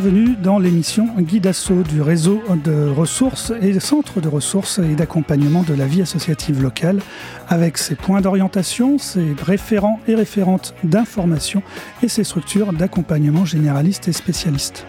[0.00, 5.64] Bienvenue dans l'émission Guide Asso du réseau de ressources et centres de ressources et d'accompagnement
[5.64, 7.00] de la vie associative locale
[7.48, 11.64] avec ses points d'orientation, ses référents et référentes d'information
[12.00, 14.86] et ses structures d'accompagnement généralistes et spécialistes.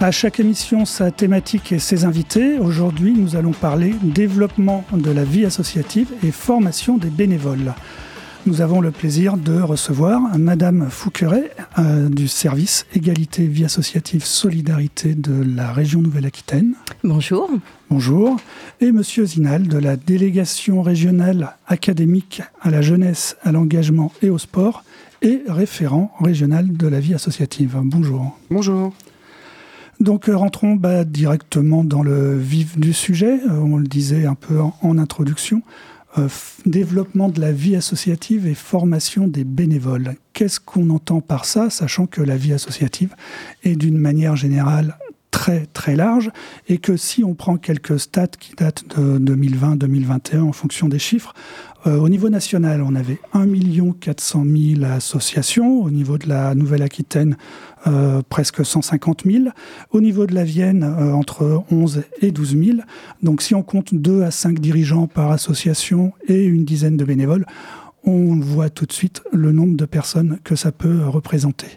[0.00, 2.60] À chaque émission, sa thématique et ses invités.
[2.60, 7.74] Aujourd'hui, nous allons parler développement de la vie associative et formation des bénévoles.
[8.46, 15.16] Nous avons le plaisir de recevoir Madame Fouqueret euh, du service Égalité Vie Associative Solidarité
[15.16, 16.74] de la région Nouvelle-Aquitaine.
[17.02, 17.50] Bonjour.
[17.90, 18.36] Bonjour.
[18.80, 24.38] Et Monsieur Zinal de la délégation régionale académique à la jeunesse, à l'engagement et au
[24.38, 24.84] sport
[25.22, 27.76] et référent régional de la vie associative.
[27.82, 28.38] Bonjour.
[28.48, 28.94] Bonjour.
[30.00, 33.40] Donc euh, rentrons bah, directement dans le vif du sujet.
[33.48, 35.62] Euh, on le disait un peu en, introduction.
[36.16, 36.28] Euh,
[36.64, 40.14] développement de la vie associative et formation des bénévoles.
[40.32, 43.14] Qu'est-ce qu'on entend par ça, sachant que la vie associative
[43.64, 44.96] est d'une manière générale
[45.30, 46.30] très très large
[46.68, 51.34] et que si on prend quelques stats qui datent de 2020-2021 en fonction des chiffres,
[51.96, 53.46] au niveau national, on avait 1
[54.00, 54.44] 400
[54.78, 55.82] 000 associations.
[55.82, 57.36] Au niveau de la Nouvelle-Aquitaine,
[57.86, 59.44] euh, presque 150 000.
[59.90, 62.78] Au niveau de la Vienne, euh, entre 11 et 12 000.
[63.22, 67.46] Donc si on compte 2 à 5 dirigeants par association et une dizaine de bénévoles,
[68.04, 71.68] on voit tout de suite le nombre de personnes que ça peut représenter.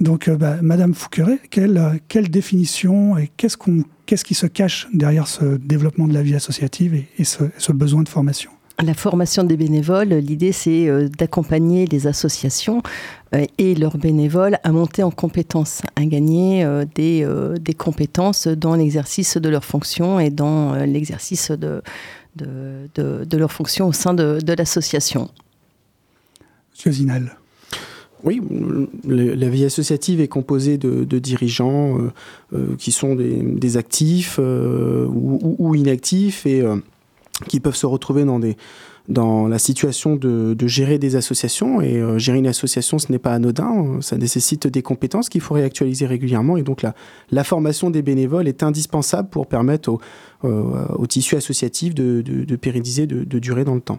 [0.00, 4.88] Donc, euh, bah, Madame Fouqueret, quelle, quelle, définition et qu'est-ce, qu'on, qu'est-ce qui se cache
[4.92, 8.50] derrière ce développement de la vie associative et, ce besoin de formation?
[8.80, 12.82] La formation des bénévoles, l'idée c'est euh, d'accompagner les associations
[13.34, 17.26] euh, et leurs bénévoles à monter en compétences, à gagner euh, des,
[17.60, 21.82] des compétences dans l'exercice de leurs fonctions et dans l'exercice de,
[22.36, 25.28] de, de, leurs fonctions au sein de, l'association.
[26.72, 27.36] Monsieur Zinal.
[28.24, 28.40] Oui,
[29.04, 31.98] la vie associative est composée de, dirigeants
[32.78, 36.64] qui sont des, actifs ou, ou, inactifs et
[37.46, 38.56] qui peuvent se retrouver dans des
[39.08, 41.80] dans la situation de, gérer des associations.
[41.80, 45.54] Et euh, gérer une association, ce n'est pas anodin, ça nécessite des compétences qu'il faut
[45.54, 46.56] réactualiser régulièrement.
[46.56, 46.94] Et donc la,
[47.30, 50.00] la formation des bénévoles est indispensable pour permettre au,
[50.44, 53.98] euh, au tissu associatif de, de, pérenniser, de, durer dans le temps.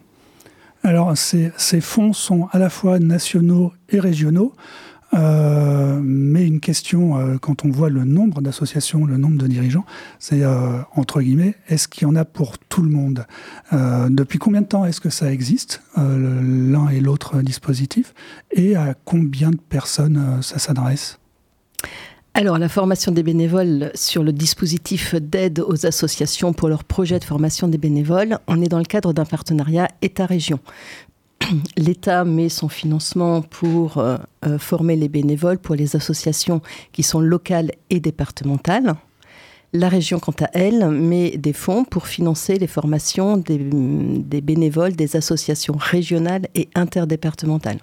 [0.84, 4.54] Alors ces, ces fonds sont à la fois nationaux et régionaux.
[5.14, 9.86] Euh, mais une question, euh, quand on voit le nombre d'associations, le nombre de dirigeants,
[10.20, 13.26] c'est euh, entre guillemets, est-ce qu'il y en a pour tout le monde?
[13.72, 18.14] Depuis combien de temps est-ce que ça existe, l'un et l'autre dispositif?
[18.52, 21.20] Et à combien de personnes ça s'adresse?
[22.36, 27.24] Alors, la formation des bénévoles sur le dispositif d'aide aux associations pour leur projet de
[27.24, 30.60] formation des bénévoles, on est dans le cadre d'un partenariat État-région.
[31.78, 36.62] l'État met son financement pour euh, euh, former les bénévoles pour les associations
[36.92, 38.96] qui sont locales et départementales.
[39.74, 45.16] La région, quant à elle, met des fonds pour financer les formations des, bénévoles des
[45.16, 47.80] associations régionales et interdépartementales.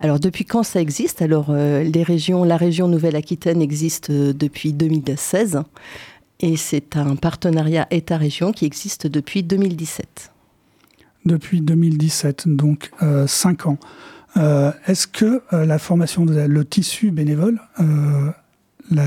[0.00, 1.22] Alors, depuis quand ça existe?
[1.22, 5.62] Alors, euh, les régions, la région Nouvelle-Aquitaine existe depuis 2016
[6.40, 10.33] et c'est un partenariat État-région qui existe depuis 2017
[11.24, 13.78] depuis 2017, donc euh, 5 ans.
[14.36, 18.30] Euh, est-ce que euh, la formation, de le tissu bénévole, euh,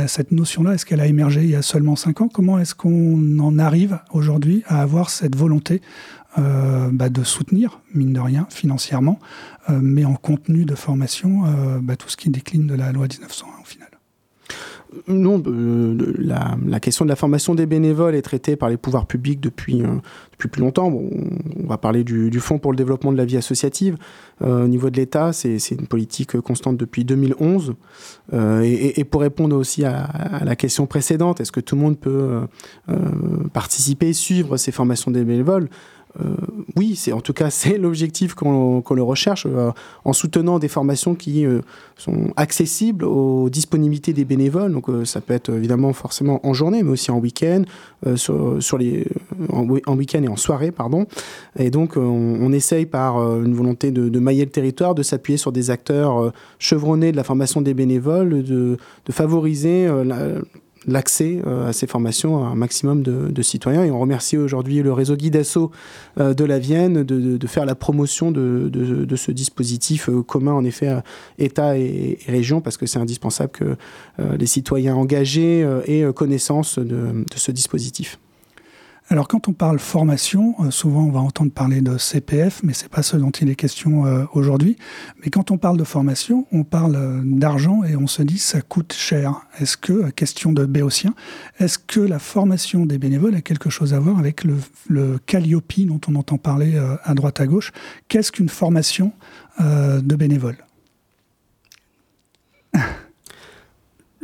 [0.08, 2.30] cette notion-là, est-ce qu'elle a émergé il y a seulement 5 ans?
[2.30, 5.82] Comment est-ce qu'on en arrive aujourd'hui à avoir cette volonté
[6.36, 9.20] bah, de soutenir, mine de rien, financièrement,
[9.70, 11.46] mais en contenu de formation,
[11.82, 13.87] bah, tout ce qui décline de la loi 1901 au final?
[15.08, 19.40] Non, euh, la, question de la formation des bénévoles est traitée par les pouvoirs publics
[19.40, 19.98] depuis, euh,
[20.38, 20.88] plus longtemps.
[20.88, 23.98] on va parler du, Fonds pour le développement de la vie associative.
[24.42, 27.74] Euh, au niveau de l'État, c'est une politique constante depuis 2011.
[28.34, 32.42] Et, pour répondre aussi à, la question précédente, est-ce que tout le monde peut
[33.54, 35.70] participer, suivre ces formations des bénévoles?
[36.76, 39.72] Oui, c'est en tout cas c'est l'objectif qu'on le recherche euh,
[40.06, 41.62] en soutenant des formations qui euh,
[41.98, 44.72] sont accessibles aux disponibilités des bénévoles.
[44.72, 47.64] Donc ça peut être évidemment forcément en journée, mais aussi en week-end,
[48.16, 49.08] sur, les
[49.50, 51.08] en, week-end et en soirée, pardon.
[51.58, 55.70] Et donc on, essaye par une volonté de, mailler le territoire, de s'appuyer sur des
[55.70, 60.40] acteurs chevronnés de la formation des bénévoles, de, de favoriser la,
[60.88, 63.84] l'accès euh, à ces formations à un maximum de, citoyens.
[63.84, 65.72] Et on remercie aujourd'hui le réseau Guidasso
[66.20, 70.90] euh, de la Vienne de, faire la promotion de, ce dispositif euh, commun, en effet,
[71.38, 73.76] État et, région, parce que c'est indispensable que
[74.38, 78.20] les citoyens engagés aient connaissance de, ce dispositif.
[79.10, 82.90] Alors quand on parle formation, euh, souvent on va entendre parler de CPF, mais c'est
[82.90, 84.76] pas ce dont il est question euh, aujourd'hui.
[85.24, 88.60] Mais quand on parle de formation, on parle euh, d'argent et on se dit ça
[88.60, 89.48] coûte cher.
[89.62, 91.14] Est-ce que, question de béotien,
[91.58, 94.56] est-ce que la formation des bénévoles a quelque chose à voir avec le,
[94.90, 97.72] le Calliope dont on entend parler à droite à gauche?
[98.10, 99.14] Qu'est-ce qu'une formation
[99.60, 100.67] de bénévoles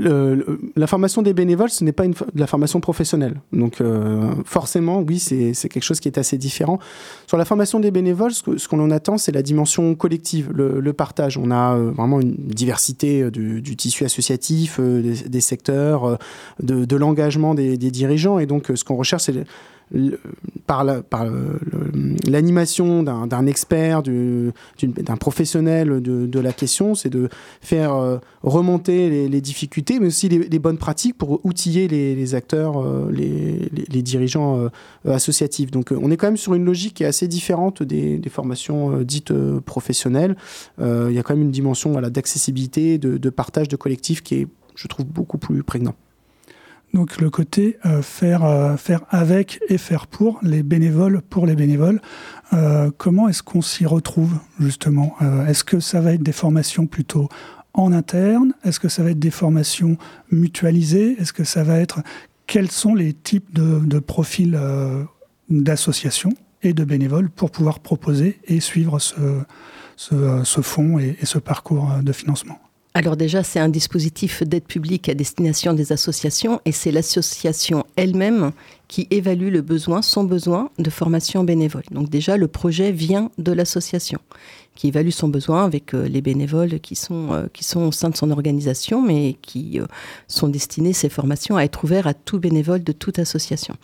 [0.04, 3.42] la formation des bénévoles, ce n'est pas une, de la formation professionnelle.
[3.52, 6.80] Donc euh, forcément, oui, c'est quelque chose qui est assez différent.
[7.28, 11.38] Sur la formation des bénévoles, ce qu'on en attend, c'est la dimension collective, le, partage.
[11.38, 16.20] On a euh, vraiment une diversité euh, du, tissu associatif, des, secteurs,
[16.62, 18.38] de, l'engagement des, des, dirigeants.
[18.40, 19.46] Et donc, ce qu'on recherche, c'est
[20.66, 20.86] par
[22.28, 27.30] l'animation d'un expert, d'un professionnel de, la question, c'est de
[27.62, 33.12] faire euh, remonter les, difficultés, mais aussi les, bonnes pratiques pour outiller les, acteurs, euh,
[33.12, 34.60] les, dirigeants
[35.06, 35.72] euh, associatifs.
[35.72, 39.34] Donc on est quand même sur une logique qui est assez différente des, formations dites
[39.60, 40.36] professionnelles.
[40.80, 44.48] il y a quand même une dimension voilà, d'accessibilité, de, partage de collectif qui est,
[44.76, 45.96] je trouve, beaucoup plus prégnant.
[46.94, 51.56] Donc le côté euh, faire, euh, faire avec et faire pour, les bénévoles pour les
[51.56, 52.00] bénévoles.
[52.54, 55.16] Euh, comment est-ce qu'on s'y retrouve justement?
[55.48, 57.30] Est-ce que ça va être des formations plutôt
[57.74, 58.54] en interne?
[58.64, 59.98] Est-ce que ça va être des formations
[60.32, 61.16] mutualisées?
[61.20, 62.02] Est-ce que ça va être...
[62.46, 64.60] Quels sont les types de, profils
[65.50, 69.16] d'associations et de bénévoles pour pouvoir proposer et suivre ce,
[69.96, 72.60] ce, fonds et ce parcours de financement?
[72.96, 78.52] Alors déjà, c'est un dispositif d'aide publique à destination des associations et c'est l'association elle-même
[78.88, 81.82] qui évalue le besoin, son besoin de formation bénévole.
[81.90, 84.20] Donc déjà, le projet vient de l'association
[84.76, 88.10] qui évalue son besoin avec euh, les bénévoles qui sont, euh, qui sont au sein
[88.10, 89.86] de son organisation, mais qui euh,
[90.28, 93.76] sont destinés, ces formations, à être ouvertes à tout bénévole de toute association.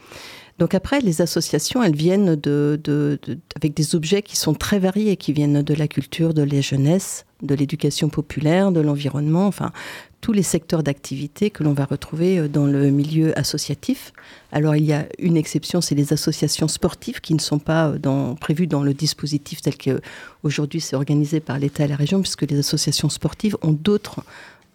[0.59, 3.17] Donc après, les associations, elles viennent de,
[3.55, 7.25] avec des objets qui sont très variés, qui viennent de la culture, de la jeunesse,
[7.41, 9.71] de l'éducation populaire, de l'environnement, enfin
[10.19, 14.11] tous les secteurs d'activité que l'on va retrouver euh, dans le milieu associatif.
[14.51, 17.97] Alors il y a une exception, c'est les associations sportives qui ne sont pas euh,
[17.97, 22.41] dans, prévues dans le dispositif tel qu'aujourd'hui c'est organisé par l'État et la région, puisque
[22.41, 24.25] les associations sportives ont d'autres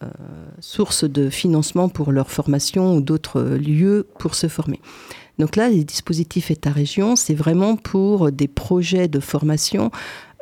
[0.03, 0.07] euh,
[0.61, 4.81] sources de financement pour leur formation ou d'autres lieux pour se former.
[5.39, 9.91] Donc là, les dispositifs État-région, c'est vraiment pour des projets de formation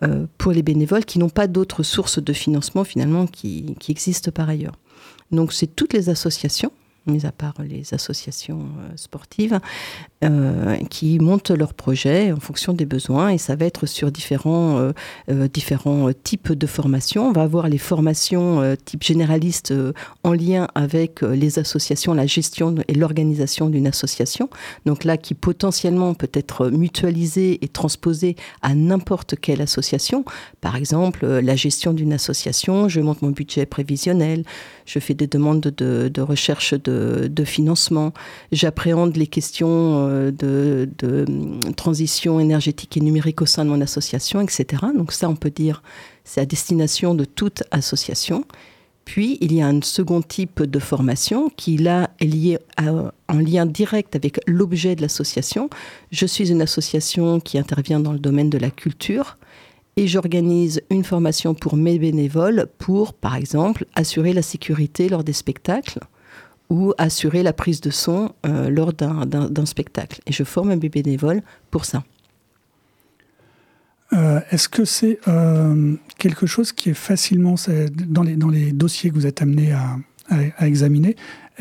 [0.03, 4.49] euh, pour les bénévoles qui n'ont pas d'autres sources de financement finalement qui existent par
[4.49, 4.77] ailleurs.
[5.31, 6.73] Donc c'est toutes les associations
[7.07, 9.59] mis à part les associations euh, sportives,
[10.25, 14.93] euh, qui montent leurs projets en fonction des besoins et ça va être sur différents,
[15.29, 17.29] euh, différents types de formations.
[17.29, 19.75] On va avoir les formations type généraliste
[20.23, 24.49] en lien avec les associations, la gestion et l'organisation d'une association.
[24.87, 30.25] Donc là, qui potentiellement peut être mutualisée et transposée à n'importe quelle association.
[30.61, 34.45] Par exemple, la gestion d'une association, je monte mon budget prévisionnel,
[34.87, 36.92] je fais des demandes de, de recherche de
[37.29, 38.13] de, financement.
[38.53, 44.41] J'appréhende les questions euh, de, hum, transition énergétique et numérique au sein de mon association,
[44.41, 44.85] etc.
[44.97, 45.83] Donc ça, on peut dire,
[46.25, 48.45] c'est à destination de toute association.
[49.05, 53.67] Puis, il y a un second type de formation qui, là, est lié en lien
[53.67, 55.69] direct avec l'objet de l'association.
[56.13, 59.39] Je suis une association qui intervient dans le domaine de la culture
[59.97, 65.33] et j'organise une formation pour mes bénévoles pour, par exemple, assurer la sécurité lors des
[65.33, 66.01] spectacles
[66.73, 70.23] ou assurer la prise de son euh, lors d'un spectacle.
[70.27, 72.03] Et je forme un bénévole pour ça.
[74.15, 77.57] Euh, est-ce que c'est euh, quelque chose qui est facilement,
[78.09, 79.99] dans les, dossiers que vous êtes amené à,
[80.67, 81.15] examiner,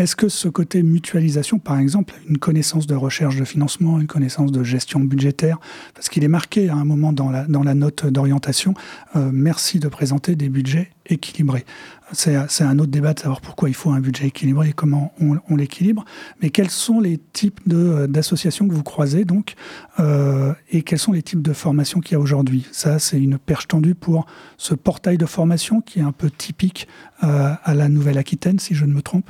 [0.03, 4.51] est-ce que ce côté mutualisation, par exemple, une connaissance de recherche de financement, une connaissance
[4.51, 5.59] de gestion budgétaire,
[5.93, 8.73] parce qu'il est marqué à un moment dans la, note d'orientation,
[9.15, 11.65] merci de présenter des budgets équilibrés
[12.13, 15.55] c'est un autre débat de savoir pourquoi il faut un budget équilibré et comment on,
[15.55, 16.05] l'équilibre.
[16.41, 19.55] Mais quels sont les types euh, d'associations que vous croisez donc
[19.99, 22.65] euh, et quels sont les types de formations qu'il y a aujourd'hui?
[22.71, 24.25] Ça, c'est une perche tendue pour
[24.57, 26.87] ce portail de formation qui est un peu typique
[27.23, 29.29] euh, à la Nouvelle-Aquitaine, si je ne me trompe.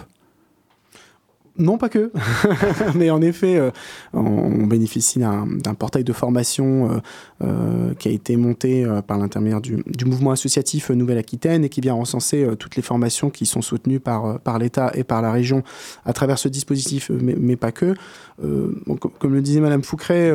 [1.57, 2.11] Non, pas que.
[2.95, 3.71] Mais en effet, euh,
[4.13, 6.99] on bénéficie d'un portail de formation euh,
[7.43, 12.47] euh, qui a été monté par l'intermédiaire du, mouvement associatif Nouvelle-Aquitaine et qui vient recenser
[12.57, 15.63] toutes les formations qui sont soutenues par, l'État et par la région
[16.05, 17.95] à travers ce dispositif, mais, pas que.
[18.39, 20.33] comme le disait Madame Foucret,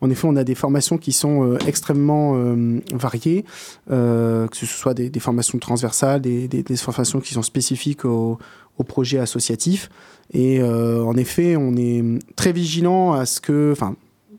[0.00, 2.34] En effet, on a des formations qui sont extrêmement
[2.92, 3.44] variées,
[3.88, 8.38] que ce soit des, formations transversales, des, des, formations qui sont spécifiques au,
[8.78, 9.88] au projet associatif.
[10.32, 12.02] Et en effet, on est
[12.34, 13.96] très vigilant à ce que, enfin,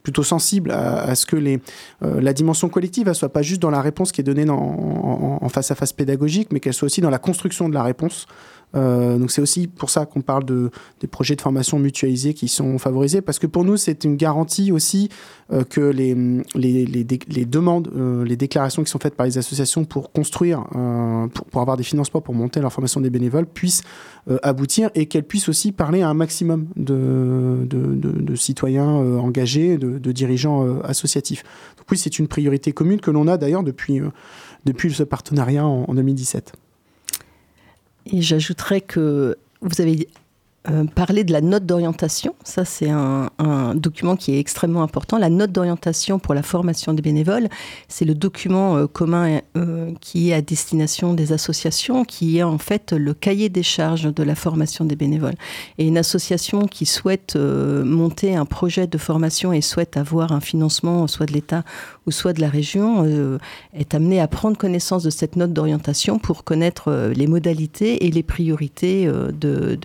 [0.08, 1.60] plutôt sensible à, ce que les,
[2.01, 5.50] euh, la dimension collective ne soit pas juste dans la réponse qui est donnée en,
[5.50, 8.25] face à face pédagogique, mais qu'elle soit aussi dans la construction de la réponse.
[8.76, 12.48] Euh, donc c'est aussi pour ça qu'on parle de, des projets de formation mutualisés qui
[12.48, 15.10] sont favorisés, parce que pour nous c'est une garantie aussi
[15.54, 16.16] euh, que les,
[16.56, 17.90] les, les, demandes,
[18.26, 20.64] les déclarations qui sont faites par les associations pour construire,
[21.34, 23.84] pour, pour, avoir des financements pour monter leur formation des bénévoles puissent
[24.44, 30.66] aboutir et qu'elles puissent aussi parler à un maximum de, de, citoyens engagés, de, dirigeants
[30.66, 31.44] euh, associatifs.
[31.78, 34.10] Donc oui, c'est une priorité commune que l'on a d'ailleurs depuis, euh,
[34.66, 36.54] depuis ce partenariat en, en 2017.
[38.12, 40.08] Et j'ajouterais que vous avez
[40.70, 42.36] euh, parler de la note d'orientation.
[42.44, 43.30] Ça, c'est un,
[43.76, 45.18] document qui est extrêmement important.
[45.18, 47.48] La note d'orientation pour la formation des bénévoles,
[47.88, 52.58] c'est le document euh, commun euh, qui est à destination des associations, qui est en
[52.58, 55.36] fait le cahier des charges de la formation des bénévoles.
[55.78, 61.08] Et une association qui souhaite monter un projet de formation et souhaite avoir un financement
[61.08, 61.64] soit de l'État
[62.06, 63.40] ou soit de la région
[63.74, 68.24] est amenée à prendre connaissance de cette note d'orientation pour connaître les modalités et les
[68.24, 69.78] priorités de,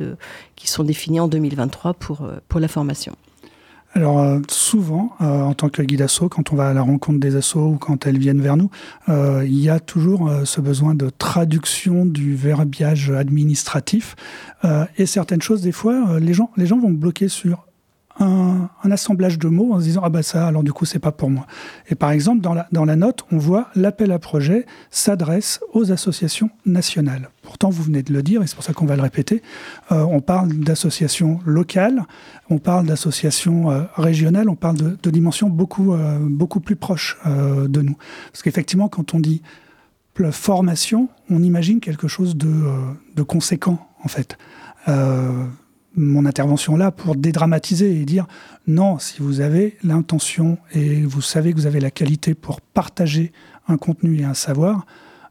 [0.57, 3.15] qui sont définis en 2023 pour, euh, pour la formation
[3.95, 7.21] alors euh, souvent, euh, en tant que guide asso, quand on va à la rencontre
[7.21, 8.71] des assos ou quand elles viennent vers nous,
[9.07, 14.17] il y a toujours ce besoin de traduction du verbiage administratif.
[14.97, 17.67] et certaines choses, des fois, les, gens, les gens vont bloquer sur
[18.21, 21.13] un, assemblage de mots en se disant ah bah ça alors du coup c'est pas
[21.13, 21.47] pour moi.
[21.89, 27.31] Et par exemple dans la, note on voit l'appel à projet s'adresse aux associations nationales.
[27.43, 29.43] Pourtant vous venez de le dire et c'est pour ça qu'on va le répéter.
[29.91, 32.05] Euh, on parle d'associations locales,
[32.51, 37.83] on parle d'associations euh, régionales, on parle de, dimensions beaucoup euh, beaucoup plus proches de
[37.83, 37.97] nous.
[38.31, 39.43] Parce qu'effectivement quand on dit
[40.31, 44.37] formation, on imagine quelque chose de conséquent en fait
[45.95, 48.27] mon intervention là pour dédramatiser et dire
[48.67, 53.33] non, si vous avez l'intention et vous savez que vous avez la qualité pour partager
[53.69, 54.87] un contenu et un savoir,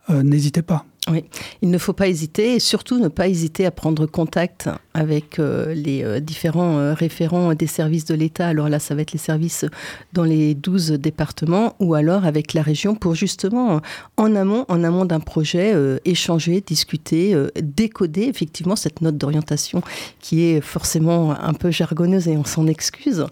[0.10, 0.86] euh, n'hésitez pas.
[1.10, 1.25] Oui,
[1.62, 5.74] il ne faut pas hésiter et surtout ne pas hésiter à prendre contact avec euh,
[5.74, 8.48] les euh, différents euh, référents des services de l'État.
[8.48, 9.65] Alors là, ça va être les services
[10.13, 13.81] dans les 12 départements ou alors avec la région pour justement,
[14.17, 15.74] en amont, en amont d'un projet,
[16.05, 19.81] échanger, discuter, décoder effectivement cette note d'orientation
[20.19, 23.25] qui est forcément un peu jargonneuse et on s'en excuse.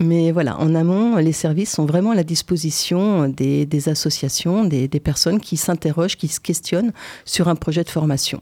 [0.00, 5.40] Mais voilà, en amont, les services sont vraiment à la disposition des, associations, des personnes
[5.40, 6.92] qui s'interrogent, qui se questionnent
[7.24, 8.40] sur un projet de formation.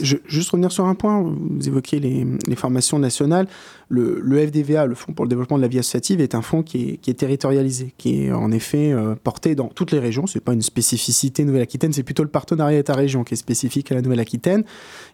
[0.00, 3.46] Je, juste revenir sur un point, vous évoquiez les, les formations nationales
[3.90, 7.00] le, FDVA, le Fonds pour le développement de la vie associative, est un fonds qui
[7.04, 10.26] est, territorialisé, qui est en effet euh, porté dans toutes les régions.
[10.28, 14.02] C'est pas une spécificité Nouvelle-Aquitaine, c'est plutôt le partenariat État-région qui est spécifique à la
[14.02, 14.62] Nouvelle-Aquitaine.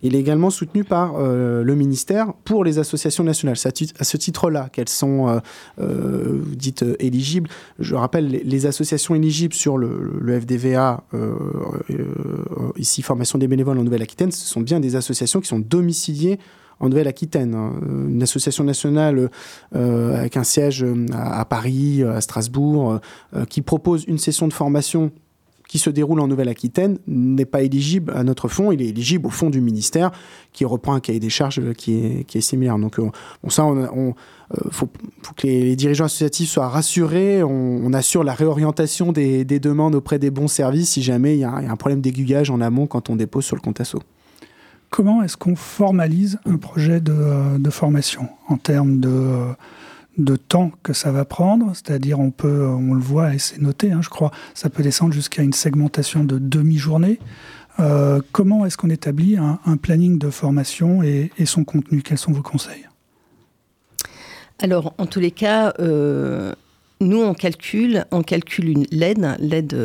[0.02, 3.56] Il est également soutenu par euh, le ministère pour les associations nationales.
[3.98, 5.40] À ce titre-là, qu'elles sont
[5.80, 7.48] euh, dites éligibles.
[7.78, 11.04] Je rappelle, les, associations éligibles sur le, le FDVA,
[12.76, 16.38] ici formation des bénévoles en Nouvelle-Aquitaine, ce sont bien des associations qui sont domiciliées
[16.80, 17.72] en Nouvelle-Aquitaine, hein.
[18.08, 19.30] une association nationale
[19.74, 23.00] euh, avec un siège euh, à, Paris, à Strasbourg,
[23.34, 25.10] euh, qui propose une session de formation
[25.68, 29.30] qui se déroule en Nouvelle-Aquitaine n'est pas éligible à notre fonds, il est éligible au
[29.30, 30.12] fonds du ministère
[30.52, 32.78] qui reprend un cahier des charges qui est, similaire.
[32.78, 33.00] Donc
[33.48, 34.14] ça, on,
[34.70, 34.88] faut,
[35.36, 40.46] que les, dirigeants associatifs soient rassurés, on, assure la réorientation des, demandes auprès des bons
[40.46, 43.56] services si jamais il y, a, un problème d'aiguillage en amont quand on dépose sur
[43.56, 43.98] le compte ASSO
[44.96, 49.52] comment est-ce qu'on formalise un projet de, euh, formation en termes euh,
[50.16, 51.72] de, temps que ça va prendre?
[51.74, 55.12] C'est-à-dire, on peut, on le voit et c'est noté, hein, je crois, ça peut descendre
[55.12, 57.18] jusqu'à une segmentation de demi-journée.
[57.78, 62.00] Euh, comment est-ce qu'on établit un, planning de formation et, son contenu?
[62.00, 62.88] Quels sont vos conseils?
[64.60, 69.76] Alors, en tous les cas, nous, on calcule, on calcule une l'aide, l'aide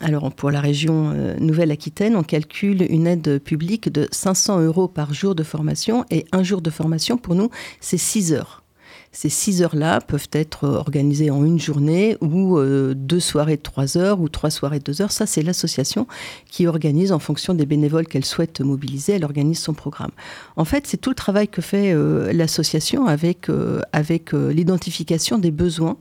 [0.00, 5.14] alors pour la région euh, Nouvelle-Aquitaine, on calcule une aide publique de 500 euros par
[5.14, 7.50] jour de formation et un jour de formation pour nous,
[7.80, 8.62] c'est 6 heures.
[9.10, 13.96] Ces 6 heures-là peuvent être organisées en une journée ou euh, deux soirées de 3
[13.96, 15.12] heures ou trois soirées de 2 heures.
[15.12, 16.06] Ça, c'est l'association
[16.50, 19.14] qui organise en fonction des bénévoles qu'elle souhaite mobiliser.
[19.14, 20.10] Elle organise son programme.
[20.56, 23.46] En fait, c'est tout le travail que fait euh, l'association avec,
[23.94, 25.96] avec l'identification des besoins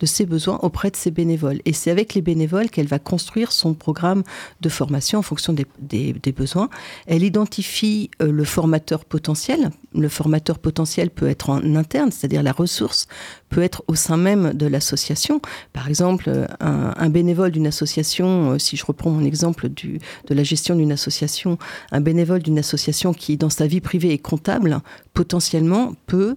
[0.00, 1.60] de ses besoins auprès de ses bénévoles.
[1.64, 4.22] Et c'est avec les bénévoles qu'elle va construire son programme
[4.60, 6.70] de formation en fonction des, besoins.
[7.06, 9.70] Elle identifie euh, le formateur potentiel.
[9.94, 13.06] Le formateur potentiel peut être en interne, c'est-à-dire la ressource
[13.48, 15.40] peut être au sein même de l'association.
[15.72, 20.34] Par exemple, euh, un, bénévole d'une association, euh, si je reprends mon exemple du, de
[20.34, 21.58] la gestion d'une association,
[21.90, 24.80] un bénévole d'une association qui, dans sa vie privée, est comptable,
[25.12, 26.36] potentiellement peut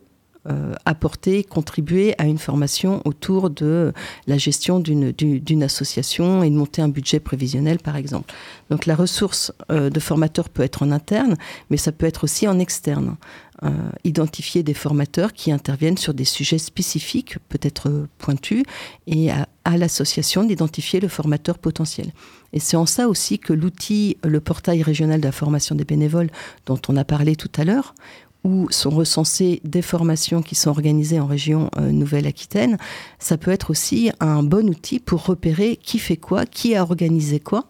[0.50, 3.94] euh, apporter, contribuer à une formation autour de
[4.28, 8.34] la gestion d'une association et de monter un budget prévisionnel, par exemple.
[8.70, 11.38] Donc la ressource euh, de formateur peut être en interne,
[11.70, 13.16] mais ça peut être aussi en externe.
[13.64, 13.70] Euh,
[14.04, 18.64] identifier des formateurs qui interviennent sur des sujets spécifiques, peut-être pointus,
[19.08, 22.12] et à, à l'association d'identifier le formateur potentiel.
[22.52, 26.30] Et c'est en ça aussi que l'outil, le portail régional de la formation des bénévoles,
[26.66, 27.96] dont on a parlé tout à l'heure,
[28.44, 32.78] où sont recensées des formations qui sont organisées en région euh, Nouvelle-Aquitaine,
[33.20, 37.40] ça peut être aussi un bon outil pour repérer qui fait quoi, qui a organisé
[37.40, 37.66] quoi,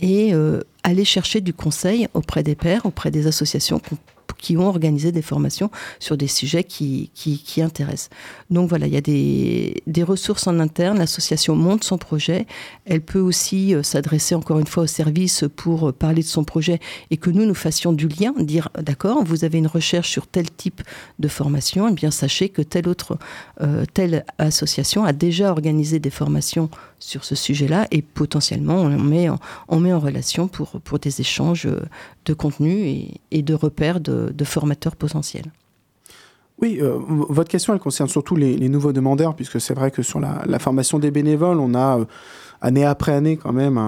[0.00, 3.80] et euh, aller chercher du conseil auprès des pairs, auprès des associations
[4.38, 8.10] qui ont organisé des formations sur des sujets qui, qui, intéressent.
[8.50, 12.46] Donc voilà, il y a des, des ressources en interne, l'association monte son projet,
[12.86, 16.44] elle peut aussi euh, s'adresser encore une fois au service pour euh, parler de son
[16.44, 16.78] projet
[17.10, 20.50] et que nous, nous fassions du lien, dire d'accord, vous avez une recherche sur tel
[20.50, 20.82] type
[21.18, 23.18] de formation, et eh bien sachez que telle autre,
[23.60, 29.28] euh, telle association a déjà organisé des formations sur ce sujet-là et potentiellement on met
[29.28, 29.38] en,
[29.68, 31.68] on met en relation pour, pour des échanges
[32.24, 35.50] de contenu et, de repères de, formateurs potentiels.
[36.60, 40.18] Oui, euh, votre question, elle concerne surtout les, nouveaux demandeurs, puisque c'est vrai que sur
[40.20, 41.98] la, formation des bénévoles, on a...
[41.98, 42.04] Euh,
[42.60, 43.80] année après année quand même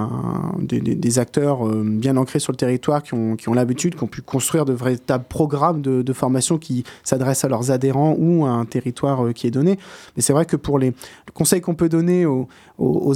[0.61, 4.09] des, acteurs euh, bien ancrés sur le territoire qui ont, qui ont l'habitude, qui ont
[4.09, 8.65] pu construire de véritables programmes de, formation qui s'adressent à leurs adhérents ou à un
[8.65, 9.79] territoire euh, qui est donné.
[10.17, 10.93] Mais c'est vrai que pour les
[11.35, 12.49] conseils qu'on peut donner aux,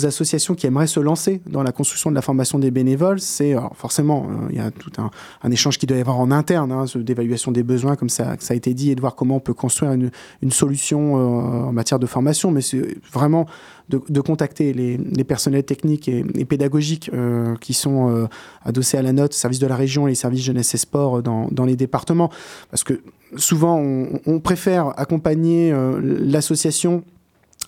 [0.06, 4.26] associations qui aimeraient se lancer dans la construction de la formation des bénévoles, c'est forcément,
[4.28, 5.10] euh, il y a tout un,
[5.42, 8.54] un, échange qui doit y avoir en interne, hein, d'évaluation des besoins, comme ça, ça
[8.54, 10.10] a été dit, et de voir comment on peut construire une,
[10.42, 12.50] une solution en matière de formation.
[12.50, 13.46] Mais c'est vraiment
[13.88, 18.26] de, contacter les, personnels techniques et, pédagogiques euh, qui sont euh,
[18.62, 21.64] adossés à la note, service de la région et les services jeunesse et sport dans,
[21.64, 22.30] les départements.
[22.70, 23.00] Parce que
[23.36, 27.04] souvent, on, préfère accompagner euh, l'association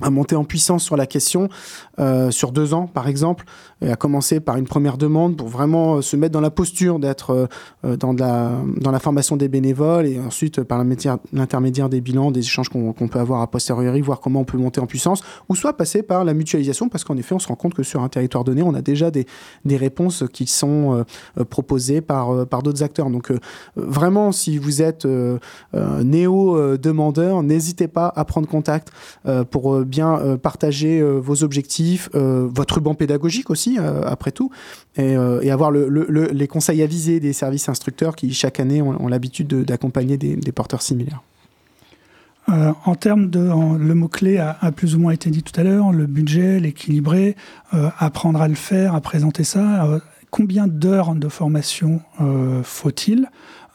[0.00, 1.48] à monter en puissance sur la question
[1.98, 3.46] euh, sur deux ans, par exemple,
[3.80, 6.98] et à commencer par une première demande pour vraiment euh, se mettre dans la posture
[6.98, 7.48] d'être
[7.84, 10.84] euh, dans, la, dans la formation des bénévoles et ensuite par
[11.32, 14.80] l'intermédiaire des bilans, des échanges qu'on peut avoir à posteriori, voir comment on peut monter
[14.80, 17.72] en puissance, ou soit passer par la mutualisation, parce qu'en effet, on se rend compte
[17.74, 19.26] que sur un territoire donné, on a déjà des,
[19.64, 21.04] des réponses qui sont
[21.48, 23.10] proposées par, par d'autres acteurs.
[23.10, 23.32] Donc
[23.76, 25.06] vraiment, si vous êtes
[25.74, 28.90] néo-demandeur, n'hésitez pas à prendre contact
[29.50, 34.50] pour bien euh, partager euh, vos objectifs, euh, votre ruban pédagogique aussi, après tout,
[34.96, 35.16] et,
[35.50, 40.82] avoir les conseils avisés des services instructeurs qui, chaque année, ont, l'habitude d'accompagner des, porteurs
[40.82, 41.22] similaires.
[42.48, 43.40] en termes de,
[43.78, 47.36] le mot-clé a, plus ou moins été dit tout à l'heure, le budget, l'équilibrer,
[47.98, 50.00] apprendre à le faire, à présenter ça.
[50.30, 52.00] combien d'heures de formation
[52.62, 53.28] faut-il?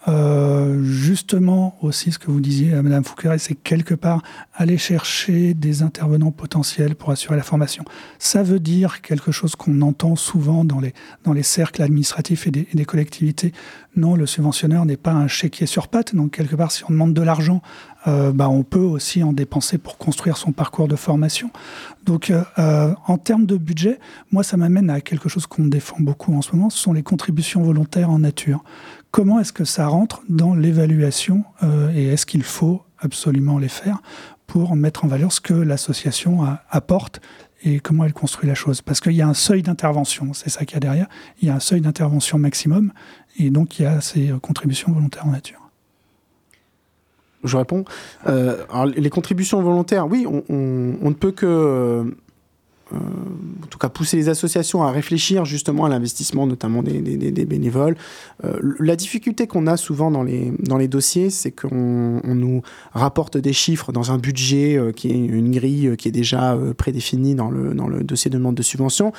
[0.08, 5.54] Euh, justement aussi ce que vous disiez, euh, Madame Fouquet, c'est quelque part aller chercher
[5.54, 7.86] des intervenants potentiels pour assurer la formation.
[8.18, 12.52] Ça veut dire quelque chose qu'on entend souvent dans les, dans les cercles administratifs et
[12.52, 13.54] des, des collectivités.
[13.96, 16.16] Non, le subventionneur n'est pas un chéquier sur pattes.
[16.16, 17.62] Donc quelque part, si on demande de l'argent,
[18.08, 21.52] euh, bah, on peut aussi en dépenser pour construire son parcours de formation.
[22.06, 24.00] Donc euh, euh en termes de budget,
[24.32, 27.04] moi ça m'amène à quelque chose qu'on défend beaucoup en ce moment, ce sont les
[27.04, 28.64] contributions volontaires en nature.
[29.12, 34.02] Comment est-ce que ça rentre dans l'évaluation euh, et est-ce qu'il faut absolument les faire
[34.48, 37.20] pour mettre en valeur ce que l'association apporte
[37.64, 38.82] et comment elle construit la chose?
[38.82, 41.08] Parce qu'il y a un seuil d'intervention, c'est ça qu'il y a derrière.
[41.42, 42.94] Il y a un seuil d'intervention maximum
[43.38, 45.70] et donc il y a ces euh, contributions volontaires en nature.
[47.44, 47.86] Je réponds.
[48.28, 48.64] Euh,
[48.96, 50.44] les contributions volontaires, oui, on,
[51.02, 52.16] ne peut que
[52.94, 57.96] en tout cas pousser les associations à réfléchir justement à l'investissement, notamment des, bénévoles.
[58.44, 62.62] Euh, la difficulté qu'on a souvent dans les, dans les dossiers, c'est qu'on nous
[62.94, 67.36] rapporte des chiffres dans un budget euh, qui est une grille qui est déjà prédéfinie
[67.36, 69.14] dans le, dans le dossier de demande de subvention.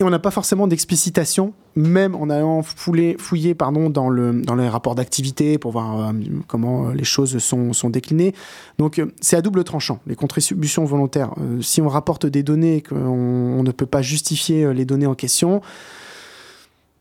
[0.00, 4.54] Et on n'a pas forcément d'explicitation, même en allant fouler, fouiller pardon, dans, le, dans
[4.54, 6.12] les rapports d'activité pour voir euh,
[6.46, 8.32] comment euh, les choses sont, sont déclinées.
[8.78, 11.34] Donc euh, c'est à double tranchant, les contributions volontaires.
[11.62, 15.62] si on rapporte des données qu'on ne peut pas justifier les données en question,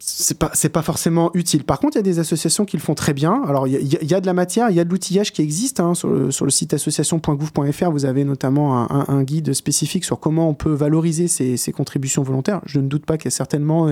[0.09, 1.63] c'est pas c'est pas forcément utile.
[1.63, 3.43] Par contre, il y a des associations qui le font très bien.
[3.45, 5.93] Alors il y, a de la matière, il y a de l'outillage qui existe hein.
[5.93, 7.91] sur, le, sur, le, site association.gouv.fr.
[7.91, 12.61] Vous avez notamment un, guide spécifique sur comment on peut valoriser ces, ces contributions volontaires.
[12.65, 13.89] Je ne doute pas qu'il y a certainement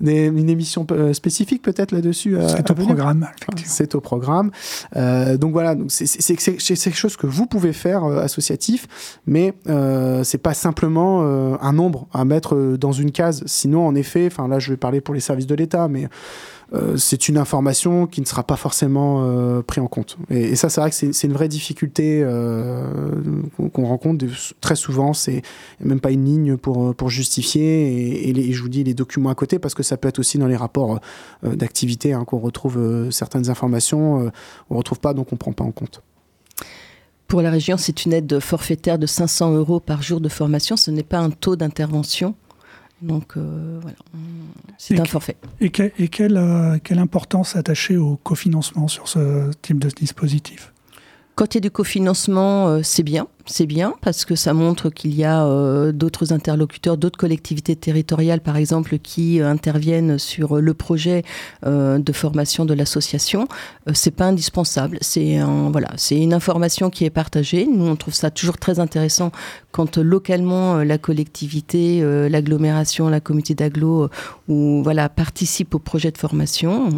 [0.00, 2.36] une émission euh, spécifique peut-être là-dessus.
[2.48, 3.26] C'est au programme.
[3.64, 4.50] C'est au programme.
[4.96, 8.86] Euh, donc voilà, c'est quelque chose que vous pouvez faire euh, associatif,
[9.26, 13.42] mais euh, c'est pas simplement euh, un nombre à mettre dans une case.
[13.46, 16.08] Sinon, en effet, enfin là, je vais parler pour les services de l'État, mais
[16.74, 20.18] euh, c'est une information qui ne sera pas forcément euh, prise en compte.
[20.30, 22.84] Et, ça, c'est vrai que c'est une vraie difficulté euh,
[23.72, 24.24] qu'on rencontre
[24.60, 25.12] très souvent.
[25.12, 25.42] C'est
[25.80, 28.28] même pas une ligne pour, pour justifier.
[28.28, 30.46] Et, je vous dis les documents à côté, parce que ça peut être aussi dans
[30.46, 31.00] les rapports
[31.42, 34.30] d'activité hein, qu'on retrouve certaines informations,
[34.70, 36.02] on ne retrouve pas, donc on ne prend pas en compte.
[37.28, 40.76] Pour la région, c'est une aide forfaitaire de 500 euros par jour de formation.
[40.76, 42.34] Ce n'est pas un taux d'intervention.
[43.02, 43.96] Donc euh, voilà,
[44.78, 45.36] c'est un forfait.
[45.60, 50.72] Et, et quelle, euh, quelle importance attachée au cofinancement sur ce type de dispositif?
[51.36, 55.22] Quand il du cofinancement, euh, c'est bien c'est bien parce que ça montre qu'il y
[55.22, 61.22] a euh, d'autres interlocuteurs, d'autres collectivités territoriales, par exemple, qui euh, interviennent sur le projet
[61.62, 63.46] de formation de l'association.
[63.92, 64.98] c'est pas indispensable.
[65.00, 65.38] C'est
[65.70, 67.66] voilà, c'est une information qui est partagée.
[67.66, 69.30] Nous, on trouve ça toujours très intéressant
[69.70, 74.08] quand localement la collectivité, l'agglomération, la communauté d'agglo,
[74.48, 76.90] ou voilà, participe au projet de formation.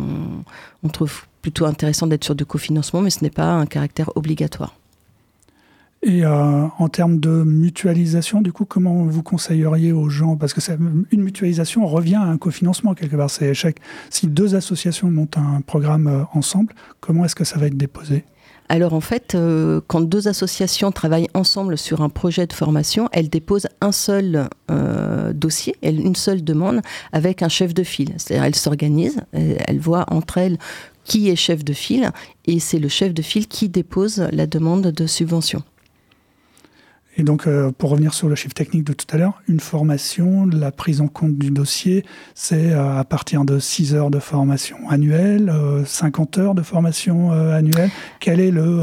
[1.43, 4.75] Plutôt intéressant d'être sur du cofinancement, mais ce n'est pas un caractère obligatoire.
[6.03, 10.37] Et euh, en termes de mutualisation, du coup, comment vous conseilleriez aux gens?
[10.37, 10.61] Parce que
[11.11, 13.31] une mutualisation revient à un cofinancement quelque part.
[13.31, 17.67] C'est chaque, si deux associations montent un programme euh, ensemble, comment est-ce que ça va
[17.67, 18.25] être déposé?
[18.69, 23.31] Alors en fait, euh, quand deux associations travaillent ensemble sur un projet de formation, elles
[23.31, 24.49] déposent un seul
[25.33, 28.13] dossier, une seule demande avec un chef de file.
[28.19, 30.59] C'est-à-dire elles s'organisent, elles voient entre elles
[31.09, 32.13] qui est chef de file,
[32.47, 35.63] et c'est le chef de file qui dépose la demande de subvention.
[37.17, 40.47] Et donc, euh, pour revenir sur le chiffre technique de tout à l'heure, une formation,
[40.47, 42.05] la prise en compte du dossier,
[42.37, 45.53] c'est euh, à partir de 6 heures de formation annuelle,
[45.85, 47.91] 50 euh, heures de formation annuelle.
[48.21, 48.81] Quel est le,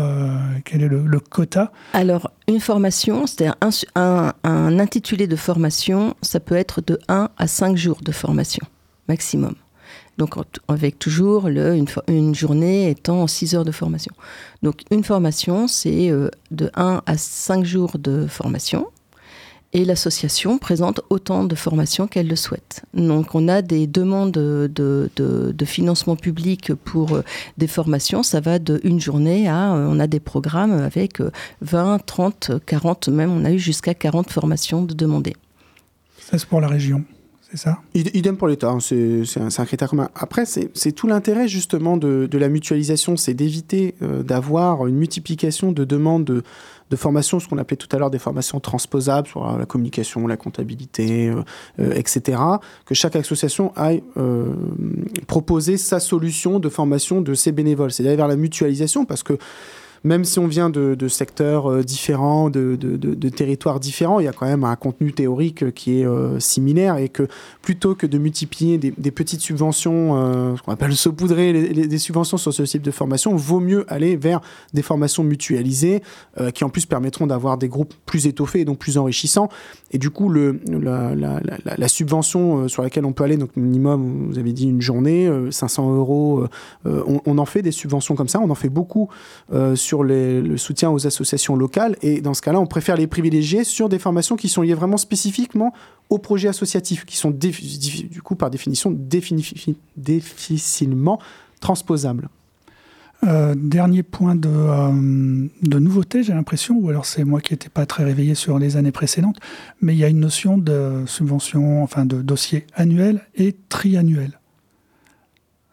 [0.65, 1.71] quel est le, quota?
[1.93, 3.55] Alors, une formation, c'est-à-dire
[3.95, 8.65] un, un intitulé de formation, ça peut être de 1 à 5 jours de formation
[9.07, 9.55] maximum.
[10.17, 10.35] Donc
[10.67, 14.13] avec toujours une, journée étant 6 heures de formation.
[14.63, 18.87] Donc une formation, c'est euh, de 1 à 5 jours de formation.
[19.73, 22.83] Et l'association présente autant de formations qu'elle le souhaite.
[22.93, 27.23] Donc on a des demandes de, de, financement public pour euh,
[27.57, 28.23] des formations.
[28.23, 29.75] Ça va de une journée à...
[29.75, 31.19] Euh, on a des programmes avec
[31.59, 35.35] 20, 30, 40, même on a eu jusqu'à 40 formations de demandées.
[36.21, 37.03] Ça c'est pour la région
[37.51, 40.09] c'est ça Idem pour l'État, hein, c'est un, critère commun.
[40.15, 45.83] Après, c'est tout l'intérêt justement de, la mutualisation, c'est d'éviter euh, d'avoir une multiplication de
[45.83, 46.43] demandes de,
[46.95, 51.27] formation, ce qu'on appelait tout à l'heure des formations transposables sur la communication, la comptabilité,
[51.27, 51.43] euh,
[51.79, 52.41] euh, etc.
[52.85, 54.01] Que chaque association aille
[55.27, 57.91] proposer sa solution de formation de ses bénévoles.
[57.91, 59.37] C'est d'aller vers la mutualisation parce que
[60.05, 64.45] même si on vient de, secteurs euh, différents, de, territoires différents, il y a quand
[64.45, 67.27] même un contenu théorique euh, qui est euh, similaire et que
[67.63, 72.63] plutôt que de multiplier des, petites subventions, ce qu'on appelle saupoudrer des subventions sur ce
[72.63, 74.41] type de formation, vaut mieux aller vers
[74.73, 76.03] des formations mutualisées
[76.53, 79.49] qui en plus permettront d'avoir des groupes plus étoffés et donc plus enrichissants.
[79.91, 84.67] Et du coup, la, subvention sur laquelle on peut aller, donc minimum, vous avez dit
[84.67, 86.45] une journée, 500 euros,
[86.85, 89.09] on, on, en fait des subventions comme ça, on en fait beaucoup
[89.75, 91.95] sur sur le soutien aux associations locales.
[92.01, 94.97] Et dans ce cas-là, on préfère les privilégier sur des formations qui sont liées vraiment
[94.97, 95.73] spécifiquement
[96.09, 98.91] aux projets associatifs, qui sont du coup par définition
[99.95, 101.19] difficilement
[101.61, 102.27] transposables.
[103.23, 107.69] Euh, dernier point de, euh, de nouveauté, j'ai l'impression, ou alors c'est moi qui n'étais
[107.69, 109.39] pas très réveillé sur les années précédentes,
[109.81, 114.39] mais il y a une notion de subvention, enfin de dossier annuel et triannuel.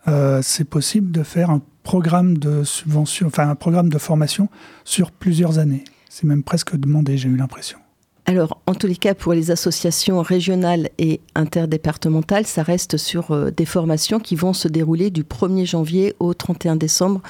[0.07, 4.49] Euh, c'est possible de faire un programme de subvention, enfin un programme de formation
[4.85, 5.85] sur plusieurs années.
[6.09, 7.79] C'est même presque demandé, j'ai eu l'impression.
[8.25, 13.51] Alors, en tous les cas, pour les associations régionales et interdépartementales, ça reste sur euh,
[13.51, 17.21] des formations qui vont se dérouler du 1er janvier au 31 décembre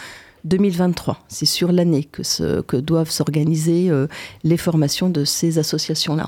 [0.45, 1.19] 2023.
[1.29, 4.07] C'est sur l'année que, doivent s'organiser euh,
[4.45, 6.27] les formations de ces associations-là.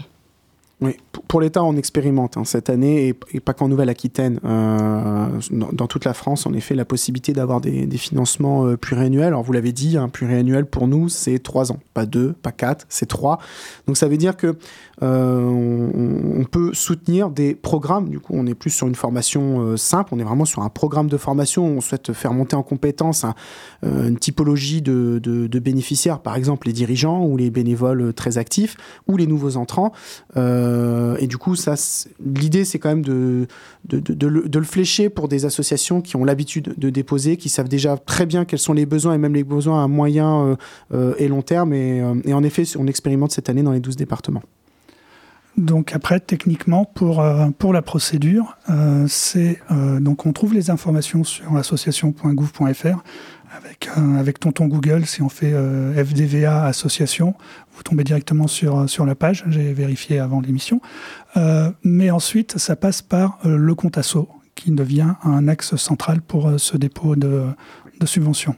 [0.81, 0.97] Oui,
[1.29, 6.15] pour l'État, on expérimente hein, cette année, et, pas qu'en Nouvelle-Aquitaine, euh, dans, toute la
[6.15, 9.29] France, en effet, la possibilité d'avoir des, financements euh, pluriannuels.
[9.29, 12.87] Alors, vous l'avez dit, un pluriannuel pour nous, c'est trois ans, pas deux, pas quatre,
[12.89, 13.39] c'est trois.
[13.87, 14.57] Donc, ça veut dire que
[15.03, 18.09] euh, on, peut soutenir des programmes.
[18.09, 21.09] Du coup, on est plus sur une formation simple, on est vraiment sur un programme
[21.09, 21.65] de formation.
[21.65, 23.25] On souhaite faire monter en compétence
[23.83, 28.77] une typologie de, bénéficiaires, par exemple les dirigeants ou les bénévoles très actifs,
[29.09, 29.93] ou les nouveaux entrants.
[31.18, 31.55] Et du coup,
[32.24, 33.46] l'idée, c'est quand même de,
[33.90, 38.44] le, flécher pour des associations qui ont l'habitude de déposer, qui savent déjà très bien
[38.44, 40.57] quels sont les besoins et même les besoins à moyen euh,
[40.92, 41.72] euh, et long terme.
[41.72, 44.42] Et, en effet, on expérimente cette année dans les 12 départements.
[45.57, 53.05] Donc après, techniquement, pour, la procédure, on trouve les informations sur association.gouv.fr
[53.57, 57.35] avec, avec Tonton Google, si on fait FDVA association,
[57.77, 60.81] vous tombez directement sur, sur la page, j'ai vérifié avant l'émission.
[61.37, 66.23] Euh, mais ensuite, ça passe par euh, le compte ASSO, qui devient un axe central
[66.23, 67.45] pour euh, ce dépôt de,
[68.01, 68.55] de subventions.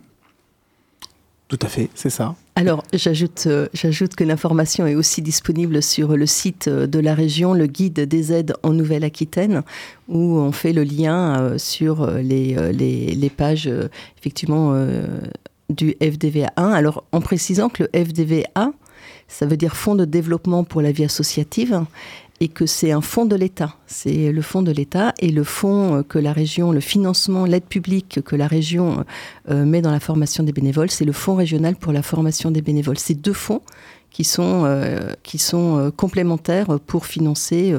[1.49, 2.35] Tout à fait, c'est ça.
[2.57, 7.67] Alors, j'ajoute, j'ajoute que l'information est aussi disponible sur le site de la région, le
[7.67, 9.63] guide des aides en Nouvelle-Aquitaine,
[10.09, 13.71] où on fait le lien sur les, les, les pages,
[14.19, 14.75] effectivement,
[15.71, 16.73] du FDVA 1.
[16.73, 18.73] Alors, en précisant que le FDVA,
[19.29, 21.85] ça veut dire Fonds de développement pour la vie associative,
[22.41, 23.77] et que c'est un fonds de l'État.
[23.87, 28.21] C'est le fonds de l'État et le fonds que la région, le financement, l'aide publique
[28.25, 29.05] que la région
[29.51, 32.63] euh, met dans la formation des bénévoles, c'est le fonds régional pour la formation des
[32.63, 32.99] bénévoles.
[32.99, 33.63] C'est deux fonds
[34.11, 37.75] qui sont, euh, qui sont euh, complémentaires pour financer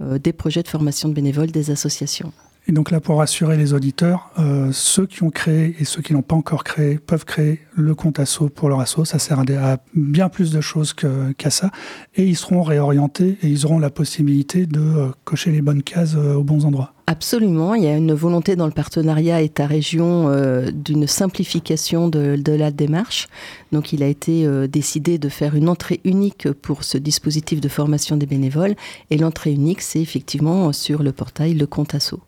[0.00, 2.32] des projets de formation de bénévoles des associations.
[2.68, 6.12] Et donc là, pour rassurer les auditeurs, euh, ceux qui ont créé et ceux qui
[6.12, 9.04] n'ont pas encore créé peuvent créer le compte asso pour leur asso.
[9.04, 11.70] Ça sert à, bien plus de choses qu'à ça.
[12.14, 16.14] Et ils seront réorientés et ils auront la possibilité de euh, cocher les bonnes cases
[16.14, 16.92] euh, aux bons endroits.
[17.08, 20.30] Absolument, il y a une volonté dans le partenariat État-région
[20.72, 23.26] d'une simplification de, de, la démarche.
[23.72, 28.16] Donc il a été décidé de faire une entrée unique pour ce dispositif de formation
[28.16, 28.76] des bénévoles.
[29.10, 32.20] Et l'entrée unique, c'est effectivement sur le portail Le Compte Asso.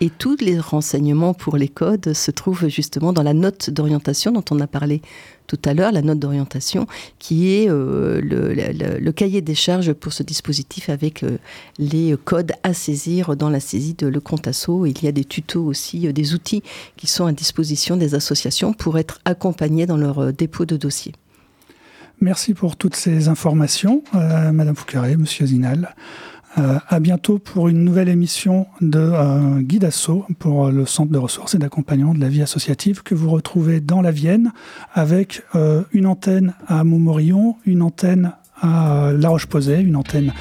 [0.00, 4.44] Et tous les renseignements pour les codes se trouvent justement dans la note d'orientation dont
[4.50, 5.00] on a parlé
[5.46, 6.86] tout à l'heure, la note d'orientation,
[7.18, 11.38] qui est euh, le, cahier des charges pour ce dispositif avec euh,
[11.78, 14.86] les codes à saisir dans la saisie de le compte asso.
[14.86, 16.62] Il y a des tutos aussi, euh, des outils
[16.96, 21.12] qui sont à disposition des associations pour être accompagnés dans leur dépôt de dossier.
[22.20, 25.94] Merci pour toutes ces informations, Madame Foucaré, Monsieur Zinal.
[26.56, 31.18] Euh, à bientôt pour une nouvelle émission de euh, Guide Asso pour le Centre de
[31.18, 34.52] ressources et d'accompagnement de la vie associative que vous retrouvez dans la Vienne
[34.92, 40.32] avec euh, une antenne à Montmorillon, une antenne à La Roche-Posay, une antenne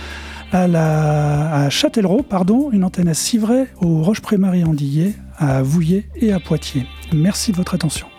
[0.51, 6.85] à, la, Châtellerault, pardon, une antenne à Civray, au Roche-Prémarie-Andillé, à Vouillé et à Poitiers.
[7.11, 8.12] Merci de votre attention.